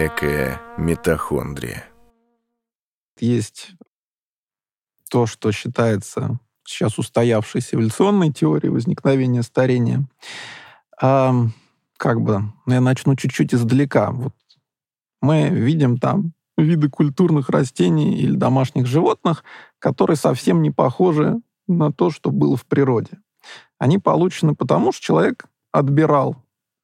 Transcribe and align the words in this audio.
Экая 0.00 0.60
митохондрия. 0.76 1.84
Есть 3.18 3.72
то, 5.10 5.26
что 5.26 5.50
считается 5.50 6.38
сейчас 6.64 7.00
устоявшейся 7.00 7.74
эволюционной 7.74 8.32
теорией 8.32 8.70
возникновения 8.70 9.42
старения. 9.42 10.08
А, 11.02 11.34
как 11.96 12.20
бы, 12.20 12.42
ну, 12.64 12.74
я 12.74 12.80
начну 12.80 13.16
чуть-чуть 13.16 13.52
издалека. 13.52 14.12
Вот 14.12 14.36
мы 15.20 15.48
видим 15.48 15.98
там 15.98 16.32
виды 16.56 16.88
культурных 16.88 17.48
растений 17.48 18.20
или 18.20 18.36
домашних 18.36 18.86
животных, 18.86 19.42
которые 19.80 20.16
совсем 20.16 20.62
не 20.62 20.70
похожи 20.70 21.40
на 21.66 21.92
то, 21.92 22.12
что 22.12 22.30
было 22.30 22.56
в 22.56 22.66
природе. 22.66 23.18
Они 23.80 23.98
получены 23.98 24.54
потому, 24.54 24.92
что 24.92 25.02
человек 25.02 25.46
отбирал 25.72 26.36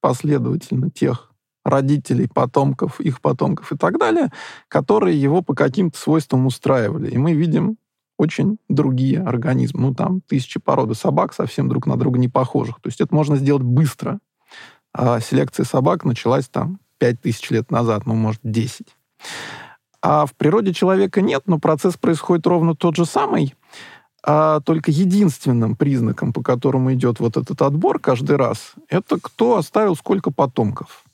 последовательно 0.00 0.90
тех 0.90 1.31
родителей, 1.64 2.28
потомков, 2.28 3.00
их 3.00 3.20
потомков 3.20 3.72
и 3.72 3.76
так 3.76 3.98
далее, 3.98 4.32
которые 4.68 5.20
его 5.20 5.42
по 5.42 5.54
каким-то 5.54 5.98
свойствам 5.98 6.46
устраивали. 6.46 7.10
И 7.10 7.18
мы 7.18 7.32
видим 7.32 7.76
очень 8.18 8.58
другие 8.68 9.20
организмы. 9.20 9.80
Ну, 9.82 9.94
там 9.94 10.20
тысячи 10.20 10.60
породы 10.60 10.94
собак 10.94 11.34
совсем 11.34 11.68
друг 11.68 11.86
на 11.86 11.96
друга 11.96 12.18
не 12.18 12.28
похожих. 12.28 12.76
То 12.80 12.88
есть 12.88 13.00
это 13.00 13.14
можно 13.14 13.36
сделать 13.36 13.62
быстро. 13.62 14.18
А 14.94 15.20
селекция 15.20 15.64
собак 15.64 16.04
началась 16.04 16.48
там 16.48 16.78
5000 16.98 17.50
лет 17.50 17.70
назад, 17.70 18.06
ну, 18.06 18.14
может, 18.14 18.40
10. 18.44 18.86
А 20.02 20.26
в 20.26 20.34
природе 20.34 20.72
человека 20.72 21.20
нет, 21.20 21.44
но 21.46 21.58
процесс 21.58 21.96
происходит 21.96 22.46
ровно 22.46 22.74
тот 22.74 22.96
же 22.96 23.06
самый, 23.06 23.54
а 24.24 24.60
только 24.60 24.90
единственным 24.90 25.76
признаком, 25.76 26.32
по 26.32 26.42
которому 26.42 26.92
идет 26.92 27.20
вот 27.20 27.36
этот 27.36 27.62
отбор 27.62 27.98
каждый 27.98 28.36
раз, 28.36 28.74
это 28.88 29.18
кто 29.20 29.56
оставил 29.56 29.96
сколько 29.96 30.30
потомков. 30.30 31.04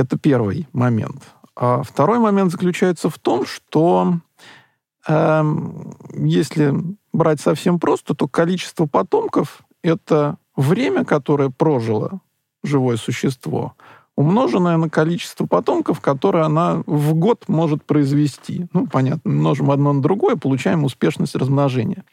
Это 0.00 0.18
первый 0.18 0.66
момент. 0.72 1.22
А 1.54 1.82
второй 1.82 2.18
момент 2.18 2.50
заключается 2.52 3.10
в 3.10 3.18
том, 3.18 3.44
что 3.44 4.14
э, 5.06 5.44
если 6.14 6.74
брать 7.12 7.38
совсем 7.42 7.78
просто, 7.78 8.14
то 8.14 8.26
количество 8.26 8.86
потомков— 8.86 9.60
это 9.82 10.38
время, 10.56 11.04
которое 11.04 11.50
прожило 11.50 12.20
живое 12.64 12.96
существо, 12.96 13.74
умноженное 14.16 14.78
на 14.78 14.88
количество 14.88 15.44
потомков, 15.44 16.00
которые 16.00 16.46
она 16.46 16.82
в 16.86 17.12
год 17.12 17.44
может 17.48 17.84
произвести. 17.84 18.68
Ну, 18.72 18.86
понятно, 18.86 19.30
множим 19.30 19.70
одно 19.70 19.92
на 19.92 20.00
другое, 20.00 20.36
получаем 20.36 20.84
успешность 20.84 21.34
размножения. 21.34 22.04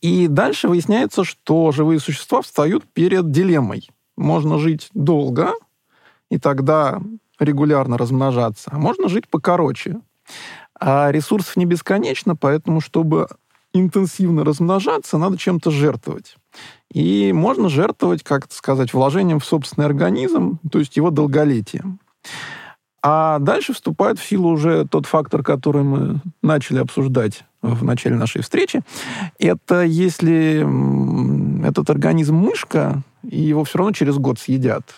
И 0.00 0.26
дальше 0.26 0.68
выясняется, 0.68 1.22
что 1.22 1.70
живые 1.70 2.00
существа 2.00 2.40
встают 2.40 2.84
перед 2.94 3.30
дилеммой. 3.30 3.90
Можно 4.16 4.58
жить 4.58 4.88
долго, 4.94 5.52
и 6.30 6.38
тогда 6.38 7.00
регулярно 7.38 7.98
размножаться, 7.98 8.70
а 8.72 8.78
можно 8.78 9.08
жить 9.08 9.28
покороче. 9.28 10.00
А 10.78 11.10
ресурсов 11.10 11.56
не 11.56 11.64
бесконечно, 11.64 12.36
поэтому, 12.36 12.80
чтобы 12.80 13.28
интенсивно 13.72 14.44
размножаться, 14.44 15.18
надо 15.18 15.38
чем-то 15.38 15.70
жертвовать. 15.70 16.36
И 16.92 17.32
можно 17.32 17.68
жертвовать, 17.68 18.22
как 18.22 18.50
сказать, 18.52 18.92
вложением 18.92 19.40
в 19.40 19.44
собственный 19.44 19.86
организм, 19.86 20.58
то 20.70 20.78
есть 20.78 20.96
его 20.96 21.10
долголетием. 21.10 22.00
А 23.02 23.38
дальше 23.38 23.72
вступает 23.72 24.18
в 24.18 24.26
силу 24.26 24.50
уже 24.50 24.86
тот 24.86 25.06
фактор, 25.06 25.42
который 25.42 25.84
мы 25.84 26.20
начали 26.42 26.78
обсуждать 26.78 27.44
в 27.62 27.84
начале 27.84 28.16
нашей 28.16 28.42
встречи. 28.42 28.82
Это 29.38 29.82
если 29.82 30.66
этот 31.66 31.88
организм 31.90 32.34
мышка, 32.36 33.02
и 33.22 33.40
его 33.40 33.64
все 33.64 33.78
равно 33.78 33.92
через 33.92 34.16
год 34.16 34.38
съедят, 34.38 34.96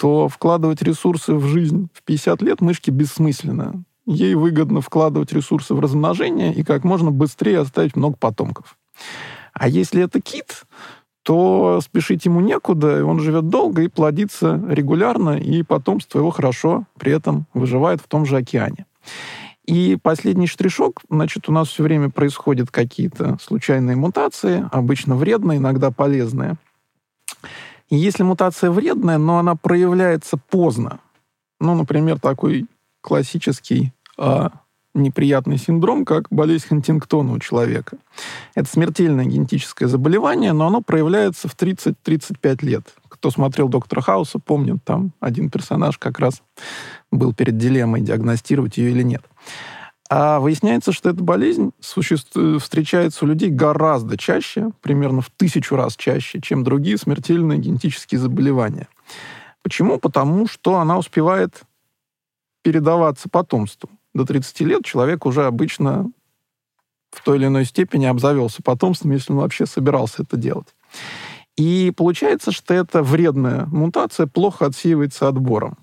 то 0.00 0.30
вкладывать 0.30 0.80
ресурсы 0.80 1.34
в 1.34 1.44
жизнь 1.44 1.90
в 1.92 2.02
50 2.04 2.40
лет 2.40 2.62
мышке 2.62 2.90
бессмысленно. 2.90 3.84
Ей 4.06 4.34
выгодно 4.34 4.80
вкладывать 4.80 5.30
ресурсы 5.34 5.74
в 5.74 5.80
размножение 5.80 6.54
и 6.54 6.64
как 6.64 6.84
можно 6.84 7.10
быстрее 7.10 7.58
оставить 7.58 7.96
много 7.96 8.16
потомков. 8.16 8.78
А 9.52 9.68
если 9.68 10.02
это 10.02 10.22
кит, 10.22 10.64
то 11.22 11.80
спешить 11.82 12.24
ему 12.24 12.40
некуда, 12.40 13.04
он 13.04 13.20
живет 13.20 13.50
долго 13.50 13.82
и 13.82 13.88
плодится 13.88 14.58
регулярно, 14.68 15.38
и 15.38 15.62
потомство 15.62 16.18
его 16.18 16.30
хорошо 16.30 16.86
при 16.98 17.12
этом 17.12 17.44
выживает 17.52 18.00
в 18.00 18.08
том 18.08 18.24
же 18.24 18.38
океане. 18.38 18.86
И 19.66 19.98
последний 20.02 20.46
штришок, 20.46 21.02
значит, 21.10 21.46
у 21.50 21.52
нас 21.52 21.68
все 21.68 21.82
время 21.82 22.08
происходят 22.08 22.70
какие-то 22.70 23.36
случайные 23.38 23.96
мутации, 23.96 24.66
обычно 24.72 25.14
вредные, 25.14 25.58
иногда 25.58 25.90
полезные. 25.90 26.56
Если 27.90 28.22
мутация 28.22 28.70
вредная, 28.70 29.18
но 29.18 29.38
она 29.38 29.56
проявляется 29.56 30.36
поздно, 30.36 31.00
ну, 31.58 31.74
например, 31.74 32.20
такой 32.20 32.66
классический 33.00 33.92
а, 34.16 34.52
неприятный 34.94 35.58
синдром, 35.58 36.04
как 36.04 36.26
болезнь 36.30 36.66
Хантингтона 36.68 37.32
у 37.32 37.38
человека. 37.38 37.98
Это 38.54 38.68
смертельное 38.68 39.24
генетическое 39.24 39.86
заболевание, 39.86 40.52
но 40.52 40.66
оно 40.66 40.82
проявляется 40.82 41.48
в 41.48 41.56
30-35 41.56 42.64
лет. 42.64 42.94
Кто 43.08 43.30
смотрел 43.30 43.68
«Доктора 43.68 44.00
Хауса», 44.00 44.38
помнит, 44.38 44.82
там 44.84 45.12
один 45.20 45.50
персонаж 45.50 45.98
как 45.98 46.18
раз 46.18 46.42
был 47.10 47.34
перед 47.34 47.58
дилеммой, 47.58 48.00
диагностировать 48.00 48.78
ее 48.78 48.90
или 48.90 49.02
нет. 49.02 49.22
А 50.12 50.40
выясняется, 50.40 50.92
что 50.92 51.10
эта 51.10 51.22
болезнь 51.22 51.70
существует, 51.80 52.60
встречается 52.60 53.24
у 53.24 53.28
людей 53.28 53.48
гораздо 53.48 54.18
чаще, 54.18 54.70
примерно 54.82 55.20
в 55.20 55.30
тысячу 55.30 55.76
раз 55.76 55.96
чаще, 55.96 56.40
чем 56.40 56.64
другие 56.64 56.98
смертельные 56.98 57.58
генетические 57.58 58.18
заболевания. 58.18 58.88
Почему? 59.62 59.98
Потому 59.98 60.48
что 60.48 60.78
она 60.78 60.98
успевает 60.98 61.62
передаваться 62.62 63.28
потомству 63.28 63.88
до 64.14 64.24
30 64.24 64.60
лет 64.60 64.84
человек 64.84 65.26
уже 65.26 65.46
обычно 65.46 66.10
в 67.10 67.22
той 67.22 67.38
или 67.38 67.46
иной 67.46 67.64
степени 67.64 68.06
обзавелся 68.06 68.62
потомством, 68.62 69.12
если 69.12 69.32
он 69.32 69.38
вообще 69.38 69.66
собирался 69.66 70.22
это 70.22 70.36
делать. 70.36 70.68
И 71.56 71.92
получается, 71.96 72.52
что 72.52 72.72
эта 72.74 73.02
вредная 73.02 73.66
мутация 73.66 74.26
плохо 74.26 74.66
отсеивается 74.66 75.28
отбором. 75.28 75.76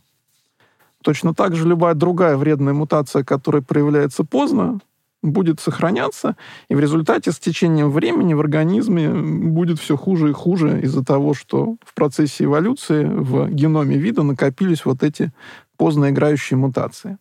Точно 1.07 1.34
так 1.34 1.56
же 1.56 1.66
любая 1.66 1.94
другая 1.94 2.35
вредная 2.35 2.73
мутация, 2.73 3.23
которая 3.23 3.62
проявляется 3.62 4.25
поздно, 4.25 4.81
будет 5.23 5.62
сохраняться, 5.62 6.35
и 6.68 6.75
в 6.75 6.81
результате 6.81 7.31
с 7.31 7.40
течением 7.40 7.91
времени 7.91 8.34
в 8.34 8.41
организме 8.41 9.07
будет 9.09 9.79
все 9.79 9.95
хуже 9.95 10.31
и 10.31 10.34
хуже 10.34 10.81
из-за 10.81 11.06
того, 11.06 11.34
что 11.34 11.78
в 11.85 11.94
процессе 11.94 12.44
эволюции 12.44 13.06
в 13.06 13.50
геноме 13.50 13.95
вида 13.95 14.23
накопились 14.23 14.84
вот 14.84 15.01
эти 15.01 15.31
поздно 15.78 16.09
играющие 16.09 16.57
мутации. 16.57 17.18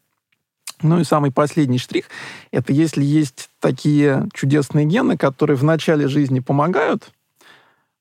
Ну 0.83 0.99
и 0.99 1.05
самый 1.05 1.31
последний 1.31 1.79
штрих— 1.79 2.07
это 2.51 2.73
если 2.73 3.05
есть 3.05 3.51
такие 3.61 4.27
чудесные 4.35 4.85
гены, 4.85 5.17
которые 5.17 5.57
в 5.57 5.63
начале 5.63 6.09
жизни 6.09 6.41
помогают, 6.41 7.13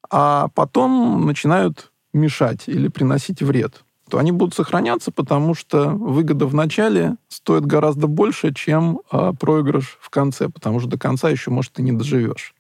а 0.10 0.48
потом 0.56 1.28
начинают 1.28 1.92
мешать 2.12 2.64
или 2.66 2.88
приносить 2.88 3.44
вред, 3.44 3.84
то 4.10 4.20
они 4.20 4.32
будут 4.32 4.54
сохраняться, 4.54 5.12
потому 5.12 5.56
что 5.56 5.90
выгода 5.90 6.46
в 6.46 6.54
начале 6.54 7.16
стоит 7.28 7.66
гораздо 7.66 8.08
больше, 8.08 8.54
чем 8.54 9.02
э, 9.12 9.34
проигрыш 9.40 9.98
в 10.00 10.10
конце, 10.10 10.50
потому 10.50 10.80
что 10.80 10.90
до 10.90 10.98
конца 10.98 11.30
еще, 11.30 11.52
может, 11.52 11.80
и 11.80 11.84
не 11.84 11.92
доживешь. 11.92 12.54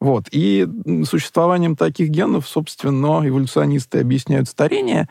Вот. 0.00 0.26
И 0.30 0.66
существованием 1.04 1.74
таких 1.74 2.10
генов, 2.10 2.46
собственно, 2.46 3.26
эволюционисты 3.26 3.98
объясняют 4.00 4.48
старение. 4.48 5.08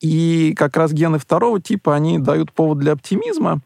И 0.00 0.54
как 0.56 0.76
раз 0.76 0.92
гены 0.92 1.18
второго 1.18 1.60
типа, 1.60 1.94
они 1.94 2.18
дают 2.18 2.52
повод 2.52 2.78
для 2.78 2.92
оптимизма, 2.92 3.60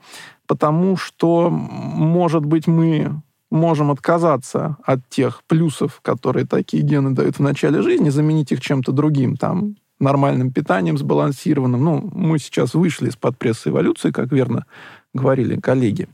потому 0.46 0.96
что, 0.96 1.50
может 1.50 2.44
быть, 2.44 2.66
мы 2.66 3.20
можем 3.50 3.90
отказаться 3.90 4.76
от 4.84 5.00
тех 5.08 5.42
плюсов, 5.48 6.00
которые 6.02 6.46
такие 6.46 6.84
гены 6.84 7.10
дают 7.10 7.38
в 7.38 7.42
начале 7.42 7.82
жизни, 7.82 8.10
заменить 8.10 8.52
их 8.52 8.60
чем-то 8.60 8.92
другим, 8.92 9.36
там, 9.36 9.74
нормальным 10.00 10.52
питанием, 10.52 10.98
сбалансированным. 10.98 11.84
Ну, 11.84 12.10
мы 12.12 12.38
сейчас 12.38 12.74
вышли 12.74 13.08
из-под 13.08 13.38
прессы 13.38 13.68
эволюции, 13.68 14.10
как 14.10 14.32
верно 14.32 14.66
говорили 15.12 15.60
коллеги. 15.60 16.08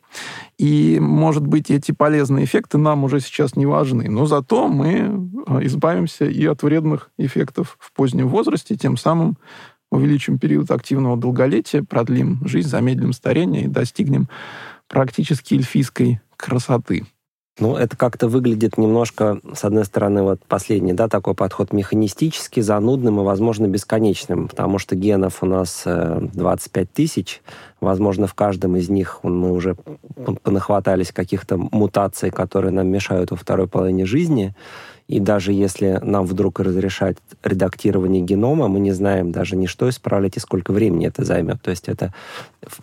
И, 0.59 0.99
может 1.00 1.47
быть, 1.47 1.71
эти 1.71 1.93
полезные 1.93 2.44
эффекты 2.44 2.79
нам 2.79 3.05
уже 3.05 3.21
сейчас 3.21 3.56
не 3.56 3.67
важны, 3.67 4.09
но 4.09 4.27
зато 4.27 4.69
мы 4.69 5.31
а, 5.47 5.65
избавимся 5.65 6.25
и 6.25 6.44
от 6.47 6.62
вредных 6.62 7.11
эффектов 7.19 7.77
в 7.79 7.93
позднем 7.93 8.29
возрасте, 8.29 8.77
тем 8.77 8.97
самым 8.97 9.37
увеличим 9.91 10.38
период 10.38 10.71
активного 10.71 11.17
долголетия, 11.17 11.83
продлим 11.83 12.41
жизнь, 12.47 12.69
замедлим 12.69 13.12
старение 13.12 13.65
и 13.65 13.69
достигнем 13.69 14.29
практически 14.88 15.55
эльфийской 15.55 16.21
красоты. 16.37 17.06
Ну, 17.58 17.75
это 17.75 17.97
как-то 17.97 18.29
выглядит 18.29 18.76
немножко, 18.76 19.41
с 19.55 19.64
одной 19.64 19.87
стороны, 19.87 20.23
вот 20.23 20.41
последний, 20.47 20.93
да, 20.93 21.08
такой 21.08 21.35
подход 21.35 21.73
механистический, 21.73 22.61
занудным 22.61 23.20
и, 23.20 23.25
возможно, 23.25 23.67
бесконечным, 23.67 24.49
потому 24.49 24.79
что 24.79 24.94
генов 24.94 25.43
у 25.43 25.47
нас 25.47 25.85
25 25.85 26.85
э, 26.85 26.88
тысяч, 26.93 27.41
Возможно, 27.81 28.26
в 28.26 28.32
каждом 28.32 28.76
из 28.76 28.88
них 28.88 29.20
мы 29.23 29.53
уже 29.53 29.76
понахватались 30.43 31.12
каких-то 31.12 31.58
мутаций, 31.58 32.31
которые 32.31 32.73
нам 32.73 32.88
мешают 32.88 33.31
во 33.31 33.37
второй 33.37 33.69
половине 33.69 34.06
жизни. 34.06 34.55
И 35.08 35.20
даже 35.20 35.53
если 35.53 36.00
нам 36.03 36.26
вдруг 36.26 36.58
разрешать 36.58 37.17
редактирование 37.44 38.23
генома, 38.23 38.67
мы 38.67 38.81
не 38.81 38.93
знаем 38.93 39.31
даже 39.31 39.55
ни 39.55 39.67
что 39.67 39.88
исправлять 39.88 40.37
и 40.37 40.41
сколько 40.41 40.73
времени 40.73 41.06
это 41.06 41.25
займет. 41.25 41.62
То 41.62 41.70
есть 41.70 41.88
это 41.88 42.12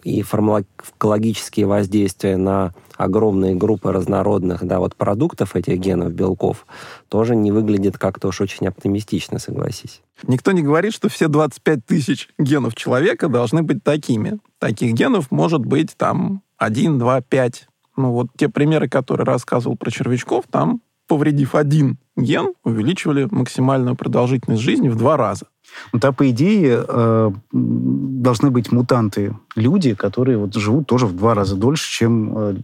и 0.03 0.21
фармакологические 0.21 1.65
воздействия 1.65 2.37
на 2.37 2.73
огромные 2.95 3.55
группы 3.55 3.91
разнородных 3.91 4.63
да, 4.63 4.79
вот 4.79 4.95
продуктов 4.95 5.55
этих 5.55 5.79
генов, 5.79 6.13
белков, 6.13 6.65
тоже 7.09 7.35
не 7.35 7.51
выглядит 7.51 7.97
как-то 7.97 8.29
уж 8.29 8.39
очень 8.39 8.67
оптимистично, 8.67 9.39
согласись. 9.39 10.01
Никто 10.25 10.51
не 10.53 10.61
говорит, 10.61 10.93
что 10.93 11.09
все 11.09 11.27
25 11.27 11.85
тысяч 11.85 12.29
генов 12.37 12.75
человека 12.75 13.27
должны 13.27 13.63
быть 13.63 13.83
такими. 13.83 14.39
Таких 14.59 14.93
генов 14.93 15.29
может 15.31 15.65
быть 15.65 15.97
там 15.97 16.41
1, 16.57 16.99
2, 16.99 17.21
5. 17.21 17.67
Ну 17.97 18.11
вот 18.11 18.27
те 18.37 18.47
примеры, 18.47 18.87
которые 18.87 19.25
рассказывал 19.25 19.75
про 19.75 19.91
червячков, 19.91 20.45
там 20.49 20.79
повредив 21.13 21.53
один 21.53 21.97
ген, 22.17 22.53
увеличивали 22.63 23.27
максимальную 23.29 23.95
продолжительность 23.95 24.63
жизни 24.63 24.89
в 24.89 24.95
два 24.95 25.15
раза. 25.15 25.45
Ну, 25.91 25.99
да, 25.99 26.11
по 26.11 26.27
идее, 26.29 26.83
э, 26.87 27.31
должны 27.51 28.49
быть 28.49 28.71
мутанты, 28.71 29.35
люди, 29.55 29.93
которые 29.93 30.37
вот 30.37 30.55
живут 30.55 30.87
тоже 30.87 31.05
в 31.05 31.15
два 31.15 31.35
раза 31.35 31.55
дольше, 31.55 31.87
чем, 31.91 32.37
э, 32.37 32.55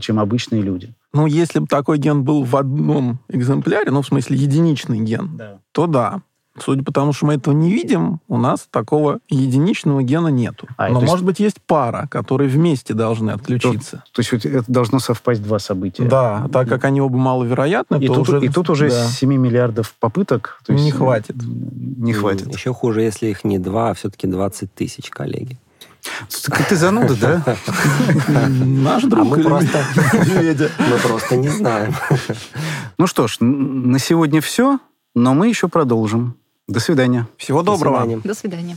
чем 0.00 0.18
обычные 0.18 0.60
люди. 0.60 0.94
Ну, 1.14 1.26
если 1.26 1.60
бы 1.60 1.66
такой 1.66 1.96
ген 1.96 2.24
был 2.24 2.44
в 2.44 2.56
одном 2.56 3.20
экземпляре, 3.28 3.90
ну, 3.90 4.02
в 4.02 4.06
смысле, 4.06 4.36
единичный 4.36 5.00
ген, 5.00 5.30
да. 5.38 5.58
то 5.72 5.86
да. 5.86 6.20
Судя 6.62 6.84
по 6.84 6.92
тому, 6.92 7.12
что 7.12 7.26
мы 7.26 7.34
этого 7.34 7.52
не 7.52 7.72
видим, 7.72 8.20
у 8.28 8.38
нас 8.38 8.68
такого 8.70 9.18
единичного 9.28 10.02
гена 10.04 10.28
нету. 10.28 10.68
А, 10.76 10.88
Но, 10.88 11.00
может 11.00 11.14
есть... 11.14 11.24
быть, 11.24 11.40
есть 11.40 11.56
пара, 11.66 12.06
которые 12.08 12.48
вместе 12.48 12.94
должны 12.94 13.30
отключиться. 13.30 14.04
То, 14.12 14.22
то 14.22 14.36
есть 14.36 14.46
это 14.46 14.64
должно 14.68 15.00
совпасть 15.00 15.42
два 15.42 15.58
события. 15.58 16.04
Да, 16.04 16.48
так 16.52 16.68
как 16.68 16.84
они 16.84 17.00
оба 17.00 17.16
маловероятны, 17.16 17.96
и 17.96 18.06
то 18.06 18.14
тут, 18.14 18.28
уже... 18.28 18.44
И 18.44 18.48
тут 18.48 18.70
уже 18.70 18.88
да. 18.88 19.06
7 19.06 19.34
миллиардов 19.34 19.94
попыток... 19.98 20.60
То 20.64 20.72
есть... 20.72 20.84
Не 20.84 20.92
хватит. 20.92 21.34
Не 21.36 22.12
хватит. 22.12 22.54
Еще 22.54 22.72
хуже, 22.72 23.02
если 23.02 23.26
их 23.26 23.42
не 23.42 23.58
два, 23.58 23.90
а 23.90 23.94
все-таки 23.94 24.28
20 24.28 24.72
тысяч, 24.72 25.10
коллеги. 25.10 25.58
Ты 26.68 26.76
зануда, 26.76 27.16
да? 27.16 27.56
Наш 28.48 29.04
друг 29.04 29.20
а 29.20 29.24
мы 29.24 29.42
просто... 29.42 29.84
Мы 30.14 30.98
просто 31.02 31.36
не 31.36 31.48
знаем. 31.48 31.94
Ну 32.98 33.06
что 33.06 33.26
ж, 33.26 33.38
на 33.40 33.98
сегодня 33.98 34.40
все, 34.40 34.78
но 35.14 35.34
мы 35.34 35.48
еще 35.48 35.68
продолжим. 35.68 36.36
До 36.68 36.80
свидания. 36.80 37.28
Всего 37.36 37.62
доброго. 37.62 37.98
До 37.98 38.02
свидания. 38.04 38.22
До 38.24 38.34
свидания. 38.34 38.76